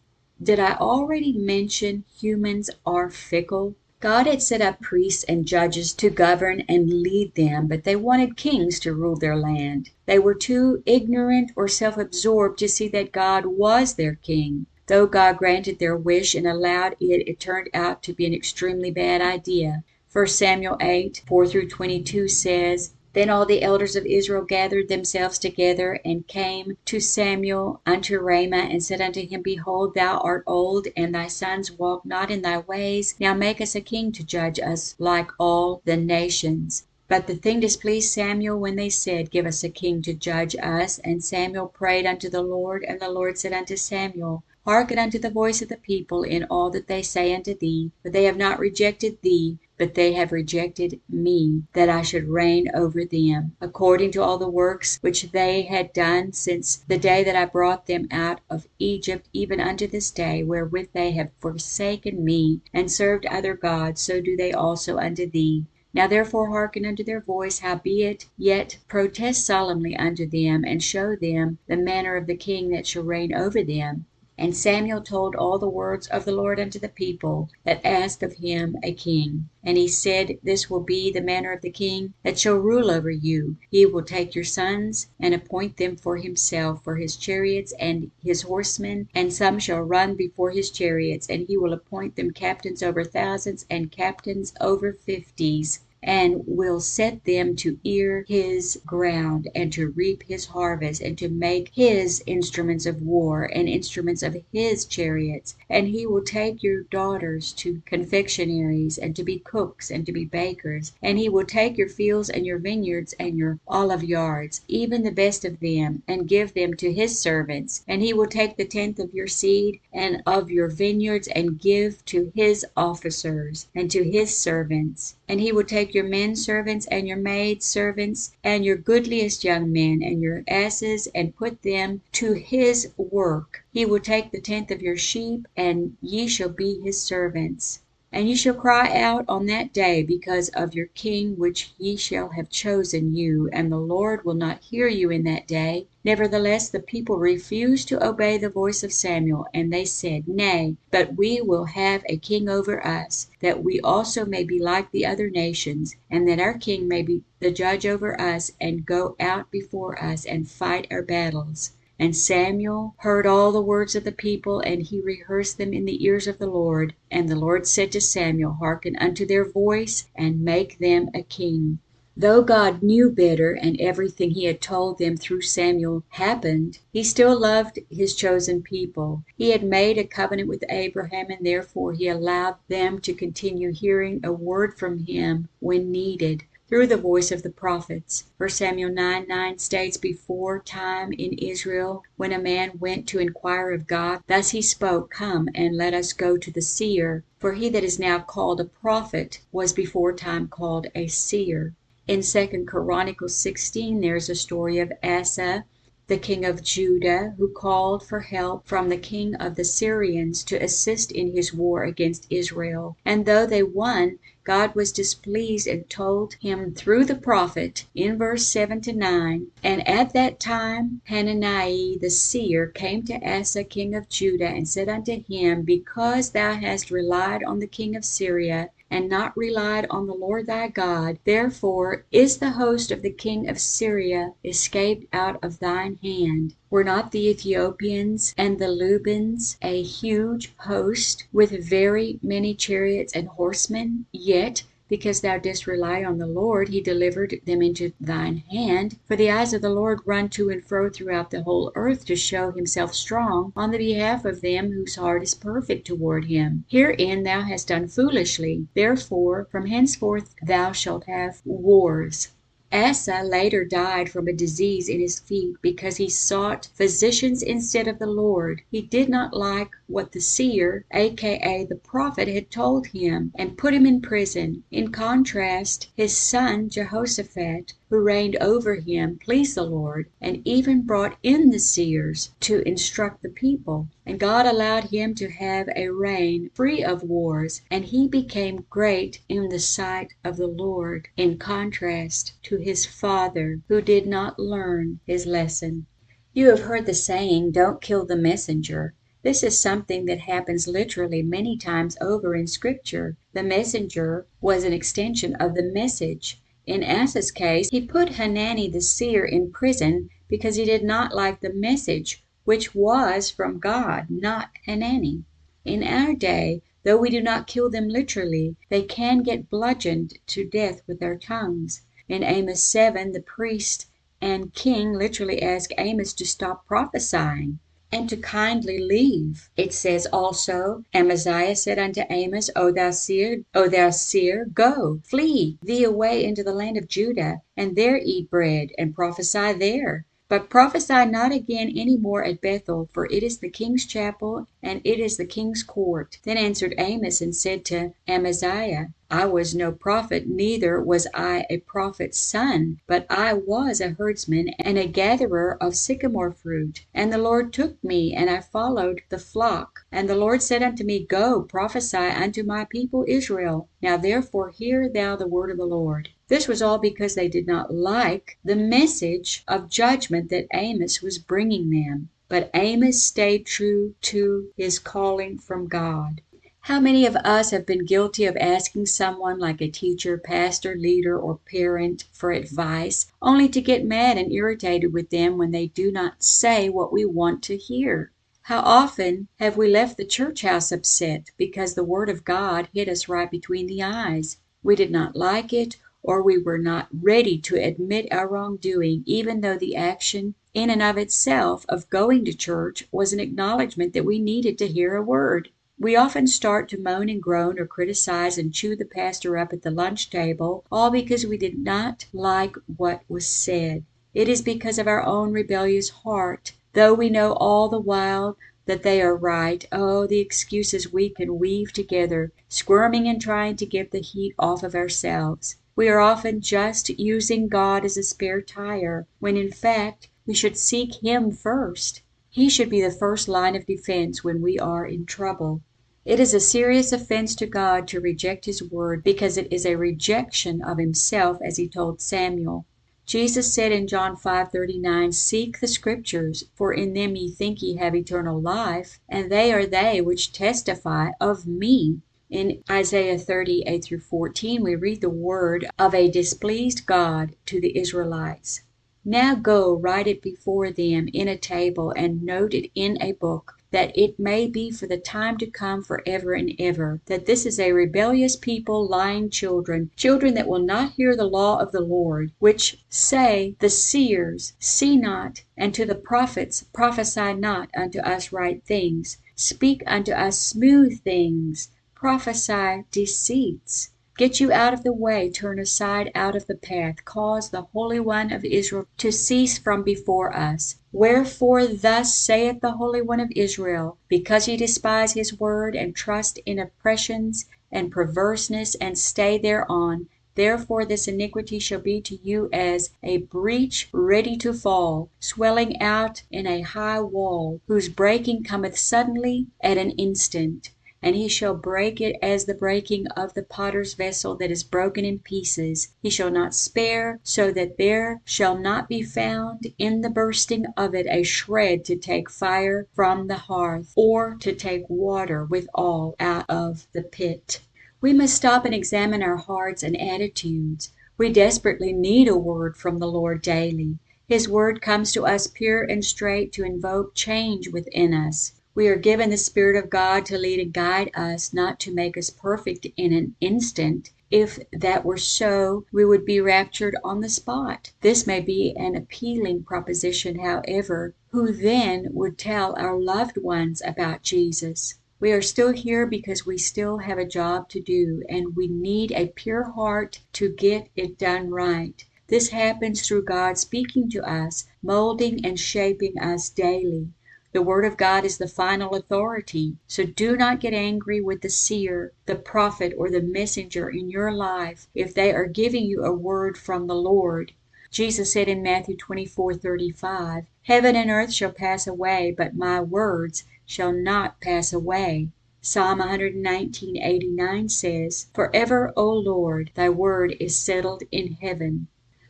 Did 0.41 0.61
I 0.61 0.77
already 0.77 1.33
mention 1.33 2.05
humans 2.17 2.71
are 2.87 3.11
fickle? 3.11 3.75
God 3.99 4.29
had 4.29 4.41
set 4.41 4.61
up 4.61 4.81
priests 4.81 5.25
and 5.25 5.45
judges 5.45 5.93
to 5.95 6.09
govern 6.09 6.61
and 6.69 7.03
lead 7.03 7.35
them, 7.35 7.67
but 7.67 7.83
they 7.83 7.97
wanted 7.97 8.37
kings 8.37 8.79
to 8.79 8.95
rule 8.95 9.17
their 9.17 9.37
land. 9.37 9.91
They 10.07 10.21
were 10.21 10.37
too 10.37 10.85
ignorant 10.87 11.51
or 11.57 11.67
self 11.67 11.97
absorbed 11.97 12.61
to 12.61 12.69
see 12.69 12.87
that 12.91 13.11
God 13.11 13.45
was 13.45 13.95
their 13.95 14.15
king. 14.15 14.67
Though 14.89 15.07
God 15.07 15.37
granted 15.37 15.79
their 15.79 15.97
wish 15.97 16.35
and 16.35 16.47
allowed 16.47 16.97
it, 16.99 17.29
it 17.29 17.39
turned 17.39 17.71
out 17.73 18.03
to 18.03 18.13
be 18.13 18.27
an 18.27 18.35
extremely 18.35 18.91
bad 18.91 19.21
idea. 19.21 19.85
1 20.13 20.27
Samuel 20.27 20.77
8 20.81 21.23
4 21.27 21.47
through 21.47 21.69
22 21.69 22.27
says, 22.27 22.93
Then 23.13 23.31
all 23.31 23.47
the 23.47 23.63
elders 23.63 23.95
of 23.95 24.05
Israel 24.05 24.43
gathered 24.43 24.89
themselves 24.89 25.39
together, 25.39 26.01
and 26.05 26.27
came 26.27 26.77
to 26.87 26.99
Samuel 26.99 27.81
unto 27.87 28.19
Ramah, 28.19 28.69
and 28.71 28.83
said 28.83 29.01
unto 29.01 29.25
him, 29.25 29.41
Behold, 29.41 29.95
thou 29.95 30.19
art 30.19 30.43
old, 30.49 30.89
and 30.97 31.15
thy 31.15 31.29
sons 31.29 31.71
walk 31.71 32.05
not 32.05 32.31
in 32.31 32.43
thy 32.43 32.59
ways. 32.59 33.15
Now 33.21 33.35
make 33.35 33.61
us 33.61 33.77
a 33.77 33.81
king 33.81 34.11
to 34.13 34.25
judge 34.25 34.59
us 34.59 34.97
like 34.99 35.31
all 35.39 35.81
the 35.85 35.97
nations. 35.97 36.87
But 37.13 37.27
the 37.27 37.37
thing 37.37 37.61
displeased 37.61 38.11
Samuel 38.11 38.59
when 38.59 38.77
they 38.77 38.89
said, 38.89 39.31
Give 39.31 39.45
us 39.45 39.63
a 39.63 39.69
king 39.69 40.01
to 40.01 40.15
judge 40.15 40.57
us. 40.57 40.99
And 41.01 41.23
Samuel 41.23 41.67
prayed 41.67 42.07
unto 42.07 42.31
the 42.31 42.41
Lord, 42.41 42.87
and 42.89 42.99
the 43.01 43.11
Lord 43.11 43.37
said 43.37 43.53
unto 43.53 43.77
Samuel, 43.77 44.45
Hearken 44.65 44.99
unto 44.99 45.19
the 45.19 45.29
voice 45.29 45.61
of 45.61 45.69
the 45.69 45.77
people 45.77 46.23
in 46.23 46.45
all 46.45 46.71
that 46.71 46.87
they 46.87 47.03
say 47.03 47.35
unto 47.35 47.55
thee, 47.55 47.93
for 48.03 48.09
they 48.09 48.25
have 48.25 48.39
not 48.39 48.59
rejected 48.59 49.19
thee, 49.21 49.59
but 49.77 49.93
they 49.93 50.15
have 50.15 50.33
rejected 50.33 51.03
me, 51.07 51.65
that 51.75 51.91
I 51.91 52.01
should 52.01 52.31
reign 52.31 52.71
over 52.73 53.05
them, 53.05 53.57
according 53.61 54.13
to 54.13 54.23
all 54.23 54.39
the 54.39 54.49
works 54.49 54.97
which 55.03 55.33
they 55.33 55.65
had 55.65 55.93
done 55.93 56.33
since 56.33 56.77
the 56.89 56.97
day 56.97 57.23
that 57.25 57.37
I 57.37 57.45
brought 57.45 57.89
them 57.89 58.09
out 58.11 58.41
of 58.49 58.67
Egypt, 58.79 59.29
even 59.35 59.61
unto 59.61 59.87
this 59.87 60.11
day, 60.11 60.43
wherewith 60.45 60.89
they 60.95 61.11
have 61.11 61.29
forsaken 61.41 62.25
me, 62.25 62.63
and 62.73 62.91
served 62.91 63.27
other 63.27 63.53
gods, 63.53 64.01
so 64.01 64.23
do 64.23 64.35
they 64.35 64.55
also 64.55 64.97
unto 64.97 65.29
thee. 65.29 65.67
Now 65.95 66.07
therefore 66.07 66.49
hearken 66.49 66.87
unto 66.87 67.05
their 67.05 67.21
voice, 67.21 67.59
howbeit 67.59 68.27
yet 68.39 68.79
protest 68.89 69.45
solemnly 69.45 69.95
unto 69.97 70.27
them, 70.27 70.65
and 70.65 70.83
show 70.83 71.17
them 71.17 71.59
the 71.67 71.77
manner 71.77 72.17
of 72.17 72.27
the 72.27 72.37
king 72.37 72.71
that 72.71 72.87
shall 72.87 73.03
reign 73.03 73.35
over 73.35 73.63
them. 73.63 74.07
And 74.39 74.57
Samuel 74.57 75.03
told 75.03 75.37
all 75.37 75.59
the 75.59 75.69
words 75.69 76.07
of 76.07 76.25
the 76.25 76.33
Lord 76.33 76.59
unto 76.59 76.79
the 76.79 76.89
people 76.89 77.51
that 77.65 77.85
asked 77.85 78.23
of 78.23 78.33
him 78.33 78.79
a 78.83 78.95
king. 78.95 79.51
And 79.63 79.77
he 79.77 79.87
said, 79.89 80.39
This 80.43 80.71
will 80.71 80.81
be 80.81 81.13
the 81.13 81.21
manner 81.21 81.53
of 81.53 81.61
the 81.61 81.69
king 81.71 82.15
that 82.23 82.39
shall 82.39 82.57
rule 82.57 82.91
over 82.91 83.11
you. 83.11 83.59
He 83.71 83.85
will 83.85 84.03
take 84.03 84.35
your 84.35 84.45
sons, 84.45 85.09
and 85.21 85.35
appoint 85.35 85.77
them 85.77 85.97
for 85.97 86.17
himself, 86.17 86.83
for 86.83 86.97
his 86.97 87.17
chariots 87.17 87.75
and 87.79 88.11
his 88.25 88.41
horsemen, 88.41 89.11
and 89.15 89.35
some 89.35 89.59
shall 89.59 89.83
run 89.83 90.15
before 90.17 90.51
his 90.53 90.71
chariots, 90.71 91.29
and 91.29 91.47
he 91.47 91.59
will 91.59 91.75
appoint 91.75 92.17
them 92.17 92.31
captains 92.31 92.83
over 92.83 93.05
thousands, 93.05 93.67
and 93.69 93.93
captains 93.93 94.55
over 94.63 94.95
fifties 94.95 95.81
and 96.03 96.43
will 96.47 96.81
set 96.81 97.25
them 97.25 97.55
to 97.55 97.79
ear 97.85 98.25
his 98.27 98.81
ground, 98.85 99.49
and 99.55 99.73
to 99.73 99.91
reap 99.91 100.23
his 100.25 100.47
harvest, 100.47 101.01
and 101.01 101.17
to 101.17 101.29
make 101.29 101.71
his 101.75 102.23
instruments 102.27 102.87
of 102.87 103.01
war, 103.03 103.45
and 103.45 103.69
instruments 103.69 104.23
of 104.23 104.37
his 104.53 104.85
chariots. 104.85 105.55
And 105.71 105.89
he 105.89 106.05
will 106.07 106.25
take 106.25 106.63
your 106.63 106.83
daughters 106.83 107.53
to 107.53 107.83
confectionaries, 107.87 108.99
and 108.99 109.15
to 109.15 109.23
be 109.23 109.39
cooks, 109.39 109.91
and 109.91 110.05
to 110.07 110.13
be 110.13 110.25
bakers. 110.25 110.93
And 111.03 111.19
he 111.19 111.29
will 111.29 111.45
take 111.45 111.79
your 111.79 111.89
fields, 111.89 112.29
and 112.29 112.45
your 112.45 112.59
vineyards, 112.59 113.15
and 113.21 113.39
your 113.39 113.59
olive 113.69 114.03
yards, 114.03 114.63
even 114.67 115.03
the 115.03 115.13
best 115.13 115.45
of 115.45 115.61
them, 115.61 116.03
and 116.09 116.29
give 116.29 116.55
them 116.55 116.75
to 116.75 116.93
his 116.93 117.19
servants. 117.19 117.85
And 117.87 118.03
he 118.03 118.13
will 118.13 118.27
take 118.27 118.57
the 118.57 118.65
tenth 118.65 118.99
of 118.99 119.15
your 119.15 119.29
seed, 119.29 119.79
and 119.93 120.23
of 120.27 120.51
your 120.51 120.69
vineyards, 120.69 121.29
and 121.29 121.61
give 121.61 122.05
to 122.07 122.33
his 122.35 122.67
officers, 122.77 123.69
and 123.75 123.91
to 123.91 124.03
his 124.03 124.37
servants. 124.37 125.15
And 125.33 125.41
he 125.41 125.51
will 125.51 125.65
take 125.65 125.95
your 125.95 126.05
men 126.05 126.37
servants 126.37 126.85
and 126.91 127.09
your 127.09 127.17
maid 127.17 127.63
servants, 127.63 128.33
and 128.45 128.67
your 128.67 128.77
goodliest 128.77 129.45
young 129.45 129.73
men, 129.73 130.03
and 130.03 130.21
your 130.21 130.45
asses, 130.47 131.09
and 131.15 131.35
put 131.35 131.63
them 131.63 132.03
to 132.13 132.35
his 132.35 132.89
work. 132.99 133.65
He 133.73 133.87
will 133.87 133.99
take 133.99 134.31
the 134.31 134.43
tenth 134.43 134.71
of 134.71 134.83
your 134.83 134.99
sheep, 134.99 135.49
and 135.57 135.97
ye 136.03 136.29
shall 136.29 136.51
be 136.51 136.81
his 136.81 137.01
servants. 137.01 137.81
And 138.15 138.29
ye 138.29 138.35
shall 138.35 138.53
cry 138.53 138.93
out 138.95 139.25
on 139.27 139.47
that 139.47 139.73
day 139.73 140.03
because 140.03 140.51
of 140.51 140.75
your 140.75 140.89
king 140.89 141.39
which 141.39 141.73
ye 141.79 141.97
shall 141.97 142.29
have 142.29 142.51
chosen 142.51 143.15
you, 143.15 143.49
and 143.55 143.73
the 143.73 143.79
Lord 143.79 144.23
will 144.23 144.35
not 144.35 144.61
hear 144.61 144.87
you 144.87 145.11
in 145.11 145.25
that 145.25 145.47
day. 145.49 145.87
Nevertheless 146.05 146.69
the 146.69 146.81
people 146.81 147.17
refused 147.17 147.89
to 147.89 148.07
obey 148.07 148.37
the 148.37 148.51
voice 148.51 148.83
of 148.83 148.93
Samuel, 148.93 149.47
and 149.55 149.73
they 149.73 149.87
said, 149.87 150.29
Nay, 150.29 150.77
but 150.91 151.17
we 151.17 151.41
will 151.41 151.65
have 151.65 152.03
a 152.07 152.19
king 152.19 152.51
over 152.51 152.87
us, 152.87 153.29
that 153.41 153.65
we 153.65 153.81
also 153.81 154.27
may 154.27 154.45
be 154.45 154.59
like 154.59 154.91
the 154.91 155.07
other 155.07 155.31
nations, 155.31 155.97
and 156.11 156.29
that 156.29 156.39
our 156.39 156.59
king 156.59 156.87
may 156.87 157.01
be 157.01 157.23
the 157.41 157.51
judge 157.51 157.87
over 157.87 158.21
us, 158.21 158.53
and 158.61 158.85
go 158.85 159.17
out 159.21 159.51
before 159.51 159.99
us, 160.05 160.27
and 160.27 160.51
fight 160.51 160.87
our 160.91 161.03
battles. 161.03 161.71
And 162.05 162.17
Samuel 162.17 162.97
heard 162.97 163.29
all 163.29 163.53
the 163.53 163.63
words 163.63 163.95
of 163.95 164.03
the 164.03 164.11
people, 164.11 164.59
and 164.59 164.83
he 164.83 165.01
rehearsed 165.01 165.57
them 165.57 165.73
in 165.73 165.85
the 165.85 166.05
ears 166.05 166.27
of 166.27 166.39
the 166.39 166.49
Lord. 166.49 166.95
And 167.13 167.29
the 167.29 167.37
Lord 167.37 167.65
said 167.65 167.93
to 167.93 168.01
Samuel, 168.01 168.55
Hearken 168.55 168.97
unto 168.97 169.25
their 169.25 169.45
voice, 169.45 170.09
and 170.17 170.43
make 170.43 170.81
them 170.81 171.11
a 171.15 171.23
king. 171.23 171.79
Though 172.17 172.43
God 172.43 172.83
knew 172.83 173.09
better, 173.09 173.53
and 173.53 173.81
everything 173.81 174.33
he 174.33 174.47
had 174.47 174.61
told 174.61 174.99
them 174.99 175.17
through 175.17 175.43
Samuel 175.43 176.03
happened, 176.09 176.81
he 176.93 177.05
still 177.05 177.39
loved 177.39 177.79
his 177.89 178.17
chosen 178.17 178.63
people. 178.63 179.23
He 179.37 179.51
had 179.51 179.63
made 179.63 179.97
a 179.97 180.03
covenant 180.03 180.49
with 180.49 180.65
Abraham, 180.69 181.27
and 181.31 181.47
therefore 181.47 181.93
he 181.93 182.09
allowed 182.09 182.57
them 182.67 182.99
to 183.03 183.15
continue 183.15 183.71
hearing 183.71 184.23
a 184.25 184.33
word 184.33 184.77
from 184.77 185.07
him 185.07 185.47
when 185.61 185.93
needed 185.93 186.43
through 186.73 186.87
the 186.87 186.97
voice 186.97 187.31
of 187.31 187.43
the 187.43 187.51
prophets. 187.51 188.25
1 188.39 188.49
Samuel 188.49 188.91
9 188.91 189.27
9 189.29 189.59
states, 189.59 189.99
Before 189.99 190.59
time 190.59 191.13
in 191.13 191.35
Israel, 191.35 192.03
when 192.17 192.33
a 192.33 192.39
man 192.39 192.79
went 192.81 193.07
to 193.09 193.19
inquire 193.19 193.73
of 193.73 193.87
God, 193.87 194.23
thus 194.27 194.53
he 194.53 194.63
spoke, 194.63 195.11
Come, 195.11 195.51
and 195.55 195.77
let 195.77 195.93
us 195.93 196.15
go 196.15 196.39
to 196.39 196.51
the 196.51 196.63
seer. 196.63 197.25
For 197.39 197.53
he 197.53 197.69
that 197.69 197.85
is 197.85 197.99
now 197.99 198.21
called 198.21 198.59
a 198.59 198.65
prophet 198.65 199.41
was 199.53 199.75
before 199.75 200.15
time 200.15 200.49
called 200.49 200.87
a 200.95 201.09
seer. 201.09 201.75
In 202.09 202.23
2 202.23 202.65
Chronicles 202.67 203.37
16 203.37 204.01
there 204.01 204.17
is 204.17 204.31
a 204.31 204.35
story 204.35 204.79
of 204.79 204.95
Asa, 205.03 205.67
the 206.13 206.19
king 206.19 206.45
of 206.45 206.63
Judah, 206.63 207.33
who 207.39 207.49
called 207.49 208.07
for 208.07 208.21
help 208.21 208.67
from 208.67 208.91
the 208.91 208.99
king 208.99 209.35
of 209.37 209.55
the 209.55 209.65
Syrians 209.65 210.45
to 210.45 210.63
assist 210.63 211.11
in 211.11 211.33
his 211.33 211.55
war 211.55 211.85
against 211.85 212.27
Israel. 212.29 212.99
And 213.03 213.25
though 213.25 213.47
they 213.47 213.63
won, 213.63 214.19
God 214.45 214.75
was 214.75 214.93
displeased 214.93 215.67
and 215.67 215.89
told 215.89 216.35
him 216.35 216.75
through 216.75 217.07
the 217.07 217.15
prophet 217.15 217.87
in 217.95 218.19
verse 218.19 218.47
7 218.47 218.83
to 218.83 218.93
9, 218.93 219.47
And 219.63 219.89
at 219.89 220.13
that 220.13 220.39
time 220.39 221.01
Hanani 221.09 221.97
the 221.99 222.11
seer 222.11 222.67
came 222.67 223.05
to 223.05 223.15
Asa 223.27 223.65
king 223.65 223.95
of 223.95 224.11
Judah, 224.11 224.49
and 224.49 224.69
said 224.69 224.91
unto 224.91 225.23
him, 225.23 225.63
Because 225.63 226.33
thou 226.33 226.53
hast 226.53 226.91
relied 226.91 227.43
on 227.43 227.59
the 227.59 227.67
king 227.67 227.97
of 227.97 228.05
Syria, 228.05 228.69
and 228.93 229.09
not 229.09 229.35
relied 229.35 229.87
on 229.89 230.07
the 230.07 230.13
Lord 230.15 230.47
thy 230.47 230.69
God, 230.69 231.19
therefore 231.25 232.05
is 232.13 232.37
the 232.37 232.51
host 232.51 232.91
of 232.91 233.01
the 233.01 233.11
king 233.11 233.49
of 233.49 233.59
Syria 233.59 234.35
escaped 234.45 235.07
out 235.15 235.43
of 235.43 235.61
thine 235.61 235.99
hand. 236.03 236.55
Were 236.69 236.85
not 236.85 237.11
the 237.11 237.27
Ethiopians 237.31 238.35
and 238.37 238.59
the 238.59 238.69
Lubims 238.69 239.57
a 239.63 239.83
huge 239.83 240.53
host, 240.59 241.25
with 241.33 241.51
very 241.67 242.21
many 242.23 242.55
chariots 242.55 243.15
and 243.15 243.29
horsemen? 243.29 244.05
Yet 244.13 244.63
because 244.93 245.23
thou 245.23 245.39
didst 245.39 245.67
rely 245.67 246.05
on 246.05 246.19
the 246.19 246.27
Lord, 246.27 246.69
he 246.69 246.83
delivered 246.83 247.41
them 247.47 247.63
into 247.63 247.93
thine 247.99 248.43
hand. 248.51 248.99
For 249.07 249.17
the 249.17 249.31
eyes 249.31 249.55
of 249.55 249.63
the 249.63 249.71
Lord 249.71 250.01
run 250.05 250.29
to 250.29 250.51
and 250.51 250.63
fro 250.63 250.91
throughout 250.91 251.31
the 251.31 251.45
whole 251.45 251.73
earth 251.75 252.05
to 252.05 252.15
show 252.15 252.51
himself 252.53 252.93
strong 252.93 253.55
on 253.57 253.71
the 253.71 253.79
behalf 253.79 254.27
of 254.27 254.43
them 254.43 254.71
whose 254.71 254.97
heart 254.97 255.23
is 255.23 255.35
perfect 255.35 255.87
toward 255.87 256.27
him. 256.27 256.67
Herein 256.69 257.23
thou 257.23 257.41
hast 257.41 257.69
done 257.69 257.89
foolishly. 257.89 258.67
Therefore 258.75 259.47
from 259.51 259.65
henceforth 259.65 260.35
thou 260.43 260.73
shalt 260.73 261.05
have 261.05 261.41
wars. 261.47 262.29
Asa 262.75 263.23
later 263.23 263.67
died 263.67 264.09
from 264.09 264.27
a 264.27 264.33
disease 264.33 264.89
in 264.89 264.99
his 264.99 265.19
feet 265.19 265.57
because 265.61 265.99
he 265.99 266.09
sought 266.09 266.71
physicians 266.75 267.43
instead 267.43 267.87
of 267.87 267.99
the 267.99 268.07
Lord. 268.07 268.63
He 268.71 268.81
did 268.81 269.11
not 269.11 269.37
like 269.37 269.73
what 269.89 270.13
the 270.13 270.23
seer, 270.23 270.87
aka 270.91 271.67
the 271.67 271.77
prophet, 271.77 272.29
had 272.29 272.51
told 272.51 272.87
him, 272.87 273.31
and 273.35 273.59
put 273.59 273.75
him 273.75 273.85
in 273.85 274.01
prison. 274.01 274.65
In 274.71 274.91
contrast, 274.91 275.91
his 275.95 276.17
son 276.17 276.71
Jehoshaphat, 276.71 277.75
who 277.91 278.01
reigned 278.01 278.37
over 278.41 278.77
him, 278.77 279.19
pleased 279.23 279.55
the 279.55 279.65
Lord, 279.65 280.09
and 280.19 280.41
even 280.47 280.81
brought 280.81 281.19
in 281.23 281.51
the 281.51 281.59
seers 281.59 282.31
to 282.41 282.67
instruct 282.67 283.23
the 283.23 283.29
people. 283.29 283.89
And 284.05 284.19
God 284.19 284.47
allowed 284.47 284.91
him 284.91 285.15
to 285.15 285.29
have 285.31 285.69
a 285.77 285.89
reign 285.91 286.51
free 286.55 286.83
of 286.83 287.05
wars, 287.05 287.63
and 287.71 287.85
he 287.85 288.09
became 288.09 288.67
great 288.69 289.21
in 289.29 289.49
the 289.49 289.61
sight 289.61 290.09
of 290.25 290.37
the 290.37 290.49
Lord, 290.49 291.07
in 291.17 291.39
contrast 291.39 292.33
to 292.43 292.57
his 292.57 292.85
father, 292.85 293.61
who 293.69 293.81
did 293.81 294.09
not 294.09 294.41
learn 294.41 294.99
his 295.07 295.25
lesson. 295.25 295.87
You 296.33 296.49
have 296.49 296.63
heard 296.63 296.87
the 296.87 296.95
saying, 296.95 297.53
"Don't 297.53 297.81
kill 297.81 298.05
the 298.05 298.17
messenger." 298.17 298.95
This 299.23 299.45
is 299.45 299.57
something 299.61 300.07
that 300.07 300.19
happens 300.19 300.67
literally 300.67 301.23
many 301.23 301.57
times 301.57 301.97
over 302.01 302.35
in 302.35 302.49
Scripture. 302.49 303.17
The 303.35 303.45
messenger 303.45 304.27
was 304.41 304.65
an 304.65 304.73
extension 304.73 305.37
of 305.37 305.55
the 305.55 305.63
message. 305.63 306.43
In 306.67 306.83
Asa's 306.83 307.31
case, 307.31 307.69
he 307.71 307.87
put 307.87 308.15
Hanani 308.15 308.69
the 308.69 308.81
seer 308.81 309.25
in 309.25 309.53
prison 309.53 310.09
because 310.29 310.57
he 310.57 310.65
did 310.65 310.83
not 310.83 311.15
like 311.15 311.41
the 311.41 311.53
message, 311.53 312.25
which 312.45 312.75
was 312.75 313.31
from 313.31 313.59
God, 313.59 314.07
not 314.11 314.51
Hanani. 314.67 315.25
In 315.65 315.85
our 315.85 316.13
day, 316.13 316.63
though 316.83 316.97
we 316.97 317.09
do 317.09 317.23
not 317.23 317.47
kill 317.47 317.71
them 317.71 317.89
literally, 317.89 318.57
they 318.69 318.83
can 318.83 319.23
get 319.23 319.49
bludgeoned 319.49 320.19
to 320.27 320.45
death 320.45 320.83
with 320.87 320.99
their 320.99 321.17
tongues. 321.17 321.83
In 322.09 322.25
Amos 322.25 322.63
7 322.63 323.13
the 323.13 323.21
priest 323.21 323.87
and 324.21 324.55
king 324.55 324.93
literally 324.93 325.41
ask 325.43 325.71
Amos 325.79 326.13
to 326.15 326.27
stop 326.27 326.67
prophesying 326.67 327.61
and 327.93 328.09
to 328.09 328.17
kindly 328.17 328.79
leave. 328.79 329.51
It 329.57 329.73
says 329.75 330.07
also, 330.07 330.85
Amaziah 330.95 331.55
said 331.55 331.79
unto 331.79 332.03
Amos, 332.09 332.49
O 332.57 332.73
thou 332.73 332.91
seer, 332.91 333.45
O 333.55 333.69
thou 333.69 333.91
seer, 333.91 334.47
go, 334.47 335.01
flee 335.05 335.59
thee 335.63 335.85
away 335.85 336.25
into 336.25 336.43
the 336.43 336.55
land 336.55 336.79
of 336.79 336.89
Judah, 336.89 337.43
and 337.57 337.77
there 337.77 337.99
eat 337.99 338.31
bread, 338.31 338.71
and 338.79 338.95
prophesy 338.95 339.53
there. 339.53 340.07
But 340.33 340.49
prophesy 340.49 341.05
not 341.05 341.31
again 341.31 341.71
any 341.77 341.99
more 341.99 342.25
at 342.25 342.41
Bethel, 342.41 342.89
for 342.95 343.05
it 343.05 343.23
is 343.23 343.37
the 343.37 343.51
king's 343.51 343.85
chapel, 343.85 344.47
and 344.63 344.81
it 344.83 344.99
is 344.99 345.19
the 345.19 345.27
king's 345.27 345.63
court. 345.63 346.21
Then 346.25 346.39
answered 346.39 346.75
Amos 346.79 347.21
and 347.21 347.37
said 347.37 347.67
to 347.67 347.93
Amaziah, 348.09 348.95
I 349.11 349.27
was 349.27 349.55
no 349.55 349.73
prophet, 349.73 350.27
neither 350.27 350.83
was 350.83 351.07
I 351.13 351.45
a 351.51 351.59
prophet's 351.59 352.19
son, 352.19 352.79
but 352.87 353.05
I 353.11 353.35
was 353.35 353.79
a 353.79 353.91
herdsman 353.91 354.49
and 354.59 354.79
a 354.79 354.87
gatherer 354.87 355.59
of 355.61 355.77
sycamore 355.77 356.31
fruit. 356.31 356.87
And 356.95 357.13
the 357.13 357.19
Lord 357.19 357.53
took 357.53 357.85
me, 357.85 358.15
and 358.15 358.31
I 358.31 358.41
followed 358.41 359.03
the 359.11 359.19
flock. 359.19 359.81
And 359.93 360.09
the 360.09 360.17
Lord 360.17 360.41
said 360.41 360.63
unto 360.63 360.83
me, 360.83 361.05
Go, 361.05 361.43
prophesy 361.43 361.99
unto 361.99 362.43
my 362.43 362.65
people 362.65 363.05
Israel. 363.07 363.69
Now 363.83 363.99
therefore 363.99 364.49
hear 364.49 364.89
thou 364.89 365.15
the 365.15 365.29
word 365.29 365.51
of 365.51 365.59
the 365.59 365.67
Lord. 365.67 366.09
This 366.33 366.49
was 366.49 366.63
all 366.63 366.79
because 366.79 367.15
they 367.15 367.29
did 367.29 367.47
not 367.47 367.75
like 367.75 368.39
the 368.43 368.57
message 368.57 369.45
of 369.47 369.69
judgment 369.69 370.31
that 370.31 370.47
Amos 370.55 371.03
was 371.03 371.19
bringing 371.19 371.69
them. 371.69 372.09
But 372.27 372.49
Amos 372.55 373.03
stayed 373.03 373.45
true 373.45 373.97
to 374.01 374.49
his 374.57 374.79
calling 374.79 375.37
from 375.37 375.69
God. 375.69 376.23
How 376.61 376.81
many 376.81 377.05
of 377.05 377.17
us 377.17 377.51
have 377.51 377.67
been 377.67 377.85
guilty 377.85 378.25
of 378.25 378.39
asking 378.39 378.87
someone 378.87 379.39
like 379.39 379.61
a 379.61 379.69
teacher, 379.69 380.17
pastor, 380.17 380.75
leader, 380.75 381.21
or 381.21 381.39
parent 381.51 382.05
for 382.13 382.33
advice, 382.33 383.13
only 383.21 383.51
to 383.51 383.61
get 383.61 383.85
mad 383.85 384.17
and 384.17 384.33
irritated 384.33 384.91
with 384.91 385.11
them 385.11 385.37
when 385.37 385.51
they 385.51 385.67
do 385.67 385.93
not 385.93 386.25
say 386.25 386.71
what 386.71 386.95
we 386.95 387.05
want 387.05 387.43
to 387.43 387.59
hear? 387.59 388.11
How 388.41 388.61
often 388.61 389.29
have 389.39 389.59
we 389.59 389.69
left 389.69 389.99
the 389.99 390.07
church 390.07 390.41
house 390.41 390.73
upset 390.73 391.31
because 391.37 391.75
the 391.75 391.85
Word 391.85 392.09
of 392.09 392.25
God 392.25 392.71
hit 392.73 392.89
us 392.89 393.07
right 393.07 393.31
between 393.31 393.67
the 393.67 393.83
eyes? 393.83 394.39
We 394.63 394.77
did 394.77 394.91
not 394.91 395.15
like 395.15 395.53
it, 395.53 395.77
or 396.03 396.23
we 396.23 396.37
were 396.37 396.59
not 396.59 396.89
ready 396.93 397.39
to 397.39 397.55
admit 397.55 398.09
our 398.11 398.27
wrongdoing, 398.27 399.03
even 399.07 399.41
though 399.41 399.57
the 399.57 399.77
action 399.77 400.35
in 400.53 400.69
and 400.69 400.83
of 400.83 400.99
itself 400.99 401.65
of 401.69 401.89
going 401.89 402.25
to 402.25 402.35
church 402.35 402.89
was 402.91 403.13
an 403.13 403.21
acknowledgment 403.21 403.93
that 403.93 404.05
we 404.05 404.19
needed 404.19 404.59
to 404.59 404.67
hear 404.67 404.97
a 404.97 405.03
word. 405.03 405.49
We 405.79 405.97
often 405.97 406.27
start 406.27 406.69
to 406.69 406.81
moan 406.81 407.09
and 407.09 407.23
groan 407.23 407.59
or 407.59 407.67
criticize 407.67 408.37
and 408.37 408.53
chew 408.53 408.77
the 408.77 408.85
pastor 408.85 409.39
up 409.39 409.53
at 409.53 409.63
the 409.63 409.71
lunch 409.71 410.11
table, 410.11 410.65
all 410.71 410.91
because 410.91 411.25
we 411.25 411.39
did 411.39 411.59
not 411.59 412.07
like 412.13 412.57
what 412.77 413.03
was 413.09 413.27
said. 413.27 413.85
It 414.13 414.29
is 414.29 414.43
because 414.43 414.79
of 414.79 414.87
our 414.87 415.05
own 415.05 415.33
rebellious 415.33 415.89
heart, 415.89 416.53
though 416.75 416.95
we 416.95 417.11
know 417.11 417.33
all 417.33 417.69
the 417.69 417.81
while 417.81 418.37
that 418.67 418.83
they 418.83 419.01
are 419.01 419.17
right. 419.17 419.67
Oh, 419.73 420.07
the 420.07 420.21
excuses 420.21 420.93
we 420.93 421.09
can 421.09 421.39
weave 421.39 421.73
together, 421.73 422.33
squirming 422.49 423.09
and 423.09 423.21
trying 423.21 423.57
to 423.57 423.67
get 423.67 423.91
the 423.91 424.01
heat 424.01 424.35
off 424.39 424.63
of 424.63 424.75
ourselves. 424.75 425.57
We 425.75 425.89
are 425.89 426.01
often 426.01 426.41
just 426.41 426.91
using 426.91 427.49
God 427.49 427.85
as 427.85 427.97
a 427.97 428.03
spare 428.03 428.43
tire, 428.43 429.07
when 429.21 429.37
in 429.37 429.51
fact 429.51 430.09
we 430.27 430.35
should 430.35 430.59
seek 430.59 430.97
Him 431.03 431.31
first. 431.31 432.03
He 432.29 432.49
should 432.49 432.69
be 432.71 432.83
the 432.83 432.91
first 432.91 433.29
line 433.29 433.57
of 433.57 433.67
defense 433.67 434.23
when 434.23 434.43
we 434.43 434.59
are 434.59 434.85
in 434.85 435.07
trouble. 435.07 435.63
It 436.05 436.19
is 436.19 436.35
a 436.35 436.41
serious 436.41 436.93
offense 436.93 437.35
to 437.37 437.47
God 437.47 437.87
to 437.89 438.01
reject 438.01 438.47
his 438.47 438.63
word 438.63 439.05
because 439.05 439.37
it 439.37 439.53
is 439.53 439.65
a 439.65 439.77
rejection 439.77 440.61
of 440.61 440.79
himself 440.79 441.39
as 441.41 441.59
he 441.59 441.69
told 441.69 442.01
Samuel. 442.01 442.67
Jesus 443.07 443.55
said 443.55 443.71
in 443.71 443.87
John 443.87 444.17
5:39, 444.17 445.13
Seek 445.13 445.61
the 445.61 445.69
scriptures, 445.69 446.45
for 446.55 446.73
in 446.73 446.93
them 446.95 447.15
ye 447.17 447.31
think 447.31 447.63
ye 447.63 447.77
have 447.77 447.95
eternal 447.95 448.41
life, 448.41 448.99
and 449.09 449.31
they 449.31 449.53
are 449.53 449.65
they 449.65 450.01
which 450.01 450.33
testify 450.33 451.13
of 451.21 451.47
me. 451.47 452.01
In 452.33 452.63
Isaiah 452.71 453.19
30, 453.19 453.65
8 453.67 453.85
through 453.85 454.01
14, 454.01 454.63
we 454.63 454.75
read 454.75 455.03
the 455.03 455.11
word 455.11 455.67
of 455.79 455.95
a 455.95 456.11
displeased 456.11 456.87
God 456.87 457.37
to 457.45 457.61
the 457.61 457.77
Israelites. 457.77 458.63
Now 459.05 459.35
go, 459.35 459.75
write 459.75 460.07
it 460.07 460.23
before 460.23 460.71
them 460.71 461.11
in 461.13 461.29
a 461.29 461.37
table, 461.37 461.91
and 461.95 462.23
note 462.23 462.55
it 462.55 462.71
in 462.75 462.97
a 463.03 463.13
book, 463.13 463.59
that 463.71 463.93
it 463.99 464.19
may 464.19 464.47
be 464.47 464.71
for 464.71 464.87
the 464.87 464.97
time 464.97 465.37
to 465.39 465.47
come 465.47 465.83
for 465.83 466.03
ever 466.07 466.33
and 466.33 466.55
ever, 466.59 467.03
that 467.05 467.27
this 467.27 467.45
is 467.45 467.61
a 467.61 467.73
rebellious 467.73 468.35
people, 468.35 468.87
lying 468.87 469.29
children, 469.29 469.91
children 469.95 470.33
that 470.33 470.49
will 470.49 470.59
not 470.59 470.93
hear 470.93 471.15
the 471.15 471.29
law 471.29 471.59
of 471.59 471.71
the 471.71 471.83
Lord, 471.83 472.33
which 472.39 472.79
say, 472.89 473.57
The 473.59 473.69
seers 473.69 474.55
see 474.59 474.97
not, 474.97 475.43
and 475.55 475.75
to 475.75 475.85
the 475.85 475.95
prophets 475.95 476.65
prophesy 476.73 477.35
not 477.35 477.69
unto 477.77 477.99
us 477.99 478.33
right 478.33 478.65
things, 478.65 479.19
speak 479.35 479.83
unto 479.87 480.13
us 480.13 480.41
smooth 480.41 481.03
things, 481.03 481.69
prophesy 482.03 482.85
deceits. 482.91 483.91
Get 484.19 484.41
you 484.41 484.51
out 484.51 484.75
of 484.75 484.83
the 484.83 484.93
way, 484.93 485.31
turn 485.31 485.61
aside 485.61 486.11
out 486.17 486.35
of 486.35 486.49
the 486.49 486.57
path, 486.57 487.05
cause 487.05 487.51
the 487.51 487.63
Holy 487.73 488.01
One 488.01 488.33
of 488.33 488.45
Israel 488.45 488.89
to 488.97 489.13
cease 489.13 489.57
from 489.57 489.85
before 489.85 490.35
us. 490.35 490.79
Wherefore 490.91 491.65
thus 491.65 492.13
saith 492.13 492.61
the 492.61 492.73
Holy 492.73 493.01
One 493.01 493.21
of 493.21 493.31
Israel, 493.37 493.99
because 494.09 494.49
ye 494.49 494.57
despise 494.57 495.13
his 495.13 495.39
word, 495.39 495.77
and 495.77 495.95
trust 495.95 496.41
in 496.45 496.59
oppressions 496.59 497.45
and 497.71 497.93
perverseness, 497.93 498.75
and 498.81 498.99
stay 498.99 499.39
thereon, 499.39 500.09
therefore 500.35 500.85
this 500.85 501.07
iniquity 501.07 501.61
shall 501.61 501.79
be 501.79 502.01
to 502.01 502.17
you 502.17 502.49
as 502.53 502.91
a 503.05 503.19
breach 503.19 503.89
ready 503.93 504.37
to 504.39 504.53
fall, 504.53 505.09
swelling 505.21 505.81
out 505.81 506.25
in 506.33 506.49
a 506.49 506.63
high 506.63 507.01
wall, 507.01 507.61
whose 507.69 507.89
breaking 507.89 508.43
cometh 508.43 508.77
suddenly 508.77 509.47
at 509.61 509.79
an 509.79 509.93
instant 509.93 510.71
and 511.03 511.17
he 511.17 511.27
shall 511.27 511.55
break 511.55 512.01
it 512.01 512.17
as 512.23 512.45
the 512.45 512.55
breaking 512.55 513.07
of 513.17 513.35
the 513.35 513.43
potter's 513.43 513.95
vessel 513.95 514.37
that 514.37 514.51
is 514.51 514.63
broken 514.63 515.05
in 515.05 515.19
pieces. 515.19 515.89
He 516.01 516.09
shall 516.09 516.31
not 516.31 516.55
spare, 516.55 517.19
so 517.25 517.51
that 517.53 517.77
there 517.77 518.21
shall 518.25 518.57
not 518.57 518.89
be 518.89 519.03
found 519.03 519.67
in 519.79 520.03
the 520.03 520.11
bursting 520.11 520.67
of 520.77 520.95
it 520.95 521.07
a 521.11 521.23
shred 521.25 521.85
to 521.87 521.97
take 521.97 522.31
fire 522.31 522.87
from 522.95 523.27
the 523.27 523.37
hearth, 523.37 523.93
or 523.97 524.37
to 524.41 524.55
take 524.55 524.89
water 524.89 525.45
withal 525.45 526.15
out 526.21 526.45
of 526.49 526.87
the 526.93 527.03
pit. 527.03 527.61
We 528.01 528.13
must 528.13 528.35
stop 528.35 528.65
and 528.65 528.75
examine 528.75 529.23
our 529.23 529.37
hearts 529.37 529.83
and 529.83 530.01
attitudes. 530.01 530.93
We 531.19 531.33
desperately 531.33 531.93
need 531.93 532.29
a 532.29 532.37
word 532.37 532.77
from 532.77 532.99
the 532.99 533.07
Lord 533.07 533.43
daily. 533.43 533.99
His 534.29 534.49
word 534.49 534.81
comes 534.81 535.13
to 535.13 535.27
us 535.27 535.47
pure 535.47 535.83
and 535.83 536.05
straight 536.05 536.53
to 536.53 536.65
invoke 536.65 537.15
change 537.15 537.69
within 537.69 538.15
us. 538.15 538.53
We 538.75 538.89
are 538.89 538.97
given 538.97 539.29
the 539.29 539.37
Spirit 539.37 539.77
of 539.77 539.91
God 539.91 540.25
to 540.25 540.39
lead 540.39 540.59
and 540.59 540.73
guide 540.73 541.11
us, 541.15 541.53
not 541.53 541.79
to 541.81 541.93
make 541.93 542.17
us 542.17 542.31
perfect 542.31 542.87
in 542.97 543.13
an 543.13 543.37
instant. 543.39 544.09
If 544.31 544.59
that 544.73 545.05
were 545.05 545.19
so, 545.19 545.85
we 545.93 546.07
would 546.07 546.25
be 546.25 546.41
raptured 546.41 546.97
on 547.05 547.21
the 547.21 547.29
spot. 547.29 547.93
This 548.01 548.27
may 548.27 548.41
be 548.41 548.75
an 548.79 548.97
appealing 548.97 549.65
proposition, 549.65 550.39
however. 550.39 551.15
Who 551.33 551.53
then 551.53 552.07
would 552.13 552.39
tell 552.39 552.75
our 552.79 552.99
loved 552.99 553.37
ones 553.37 553.83
about 553.85 554.23
Jesus? 554.23 554.95
We 555.21 555.33
are 555.33 555.43
still 555.43 555.73
here 555.73 556.07
because 556.07 556.47
we 556.47 556.57
still 556.57 556.97
have 556.97 557.19
a 557.19 557.27
job 557.27 557.69
to 557.69 557.81
do, 557.81 558.23
and 558.31 558.57
we 558.57 558.69
need 558.69 559.13
a 559.13 559.27
pure 559.27 559.65
heart 559.65 560.21
to 560.33 560.49
get 560.49 560.89
it 560.97 561.19
done 561.19 561.51
right. 561.51 562.03
This 562.29 562.49
happens 562.49 563.07
through 563.07 563.25
God 563.25 563.59
speaking 563.59 564.09
to 564.13 564.23
us, 564.27 564.65
molding 564.83 565.45
and 565.45 565.61
shaping 565.61 566.19
us 566.19 566.49
daily. 566.49 567.11
The 567.55 567.61
Word 567.61 567.85
of 567.85 567.99
God 567.99 568.25
is 568.25 568.39
the 568.39 568.49
final 568.49 568.95
authority, 568.95 569.77
so 569.87 570.07
do 570.07 570.39
not 570.39 570.59
get 570.59 570.73
angry 570.73 571.21
with 571.21 571.43
the 571.43 571.51
seer, 571.51 572.13
the 572.25 572.35
prophet, 572.35 572.95
or 572.97 573.11
the 573.11 573.21
messenger 573.21 573.91
in 573.91 574.09
your 574.09 574.33
life 574.33 574.89
if 574.95 575.13
they 575.13 575.35
are 575.35 575.45
giving 575.45 575.85
you 575.85 576.03
a 576.03 576.15
word 576.15 576.57
from 576.57 576.87
the 576.87 576.95
Lord. 576.95 577.53
Jesus 577.91 578.33
said 578.33 578.49
in 578.49 578.63
Matthew 578.63 578.97
24:35, 578.97 580.47
"Heaven 580.63 580.97
and 580.97 581.11
earth 581.11 581.31
shall 581.31 581.53
pass 581.53 581.87
away, 581.87 582.35
but 582.35 582.57
my 582.57 582.81
words 582.81 583.45
shall 583.67 583.93
not 583.93 584.41
pass 584.41 584.73
away." 584.73 585.29
Psalm 585.61 586.01
119:89 586.01 587.69
says, 587.69 588.29
"Forever, 588.33 588.95
O 588.97 589.11
Lord, 589.11 589.73
thy 589.75 589.91
word 589.91 590.35
is 590.41 590.57
settled 590.57 591.03
in 591.13 591.37
heaven." 591.43 591.89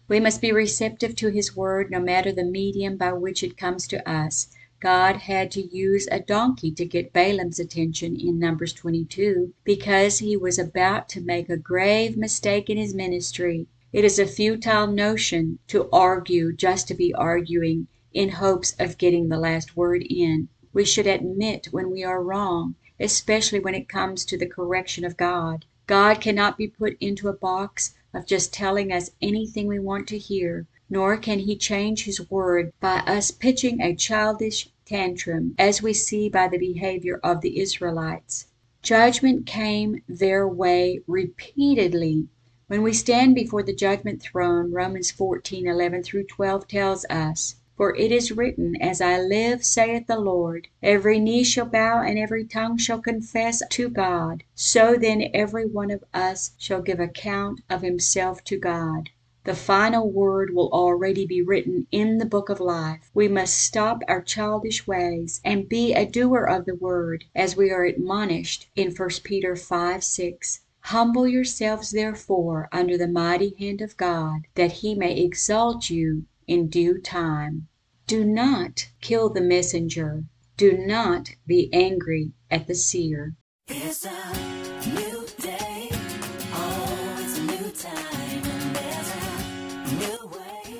We 0.08 0.18
must 0.18 0.40
be 0.40 0.50
receptive 0.50 1.14
to 1.14 1.28
his 1.28 1.56
word 1.56 1.92
no 1.92 2.00
matter 2.00 2.32
the 2.32 2.42
medium 2.42 2.96
by 2.96 3.12
which 3.12 3.44
it 3.44 3.56
comes 3.56 3.86
to 3.86 4.10
us. 4.10 4.48
God 4.82 5.14
had 5.14 5.52
to 5.52 5.62
use 5.62 6.08
a 6.10 6.18
donkey 6.18 6.72
to 6.72 6.84
get 6.84 7.12
Balaam's 7.12 7.60
attention 7.60 8.16
in 8.16 8.40
Numbers 8.40 8.72
22 8.72 9.54
because 9.62 10.18
he 10.18 10.36
was 10.36 10.58
about 10.58 11.08
to 11.10 11.20
make 11.20 11.48
a 11.48 11.56
grave 11.56 12.16
mistake 12.16 12.68
in 12.68 12.76
his 12.76 12.92
ministry. 12.92 13.68
It 13.92 14.04
is 14.04 14.18
a 14.18 14.26
futile 14.26 14.88
notion 14.88 15.60
to 15.68 15.88
argue 15.92 16.52
just 16.52 16.88
to 16.88 16.94
be 16.94 17.14
arguing 17.14 17.86
in 18.12 18.30
hopes 18.30 18.74
of 18.80 18.98
getting 18.98 19.28
the 19.28 19.38
last 19.38 19.76
word 19.76 20.02
in. 20.02 20.48
We 20.72 20.84
should 20.84 21.06
admit 21.06 21.68
when 21.70 21.88
we 21.88 22.02
are 22.02 22.20
wrong, 22.20 22.74
especially 22.98 23.60
when 23.60 23.76
it 23.76 23.88
comes 23.88 24.24
to 24.24 24.36
the 24.36 24.46
correction 24.46 25.04
of 25.04 25.16
God. 25.16 25.64
God 25.86 26.20
cannot 26.20 26.58
be 26.58 26.66
put 26.66 26.96
into 27.00 27.28
a 27.28 27.32
box 27.32 27.94
of 28.12 28.26
just 28.26 28.52
telling 28.52 28.90
us 28.90 29.12
anything 29.20 29.68
we 29.68 29.78
want 29.78 30.08
to 30.08 30.18
hear, 30.18 30.66
nor 30.90 31.16
can 31.16 31.38
he 31.38 31.56
change 31.56 32.04
his 32.04 32.28
word 32.30 32.72
by 32.80 32.96
us 33.06 33.30
pitching 33.30 33.80
a 33.80 33.94
childish 33.94 34.68
tantrum, 34.84 35.54
as 35.58 35.82
we 35.82 35.92
see 35.92 36.28
by 36.28 36.48
the 36.48 36.58
behavior 36.58 37.20
of 37.22 37.40
the 37.40 37.60
Israelites. 37.60 38.46
Judgment 38.82 39.46
came 39.46 40.02
their 40.08 40.46
way 40.48 40.98
repeatedly. 41.06 42.26
When 42.66 42.82
we 42.82 42.92
stand 42.92 43.34
before 43.34 43.62
the 43.62 43.74
judgment 43.74 44.20
throne, 44.20 44.72
Romans 44.72 45.12
14:11 45.12 46.02
through 46.02 46.24
12 46.24 46.66
tells 46.66 47.04
us, 47.10 47.56
For 47.76 47.94
it 47.96 48.10
is 48.10 48.32
written, 48.32 48.74
As 48.80 49.00
I 49.00 49.20
live, 49.20 49.64
saith 49.64 50.06
the 50.08 50.18
Lord, 50.18 50.68
every 50.82 51.20
knee 51.20 51.44
shall 51.44 51.66
bow 51.66 52.02
and 52.02 52.18
every 52.18 52.44
tongue 52.44 52.76
shall 52.76 53.00
confess 53.00 53.62
to 53.70 53.88
God. 53.88 54.42
So 54.54 54.96
then 54.96 55.30
every 55.32 55.66
one 55.66 55.90
of 55.90 56.02
us 56.12 56.52
shall 56.58 56.82
give 56.82 56.98
account 56.98 57.60
of 57.70 57.82
himself 57.82 58.42
to 58.44 58.58
God. 58.58 59.10
The 59.44 59.54
final 59.54 60.08
word 60.08 60.54
will 60.54 60.68
already 60.68 61.26
be 61.26 61.42
written 61.42 61.88
in 61.90 62.18
the 62.18 62.24
book 62.24 62.48
of 62.48 62.60
life. 62.60 63.10
We 63.12 63.26
must 63.26 63.58
stop 63.58 64.02
our 64.06 64.22
childish 64.22 64.86
ways 64.86 65.40
and 65.44 65.68
be 65.68 65.92
a 65.94 66.06
doer 66.06 66.44
of 66.44 66.64
the 66.64 66.76
word, 66.76 67.24
as 67.34 67.56
we 67.56 67.70
are 67.72 67.84
admonished 67.84 68.68
in 68.76 68.94
1 68.94 69.08
Peter 69.24 69.56
5 69.56 70.04
6. 70.04 70.60
Humble 70.82 71.26
yourselves 71.26 71.90
therefore 71.90 72.68
under 72.70 72.96
the 72.96 73.08
mighty 73.08 73.56
hand 73.58 73.80
of 73.80 73.96
God, 73.96 74.42
that 74.54 74.72
he 74.72 74.94
may 74.94 75.18
exalt 75.18 75.90
you 75.90 76.26
in 76.46 76.68
due 76.68 77.00
time. 77.00 77.66
Do 78.06 78.24
not 78.24 78.90
kill 79.00 79.28
the 79.28 79.40
messenger. 79.40 80.24
Do 80.56 80.76
not 80.76 81.30
be 81.48 81.68
angry 81.72 82.32
at 82.48 82.68
the 82.68 82.76
seer. 82.76 83.34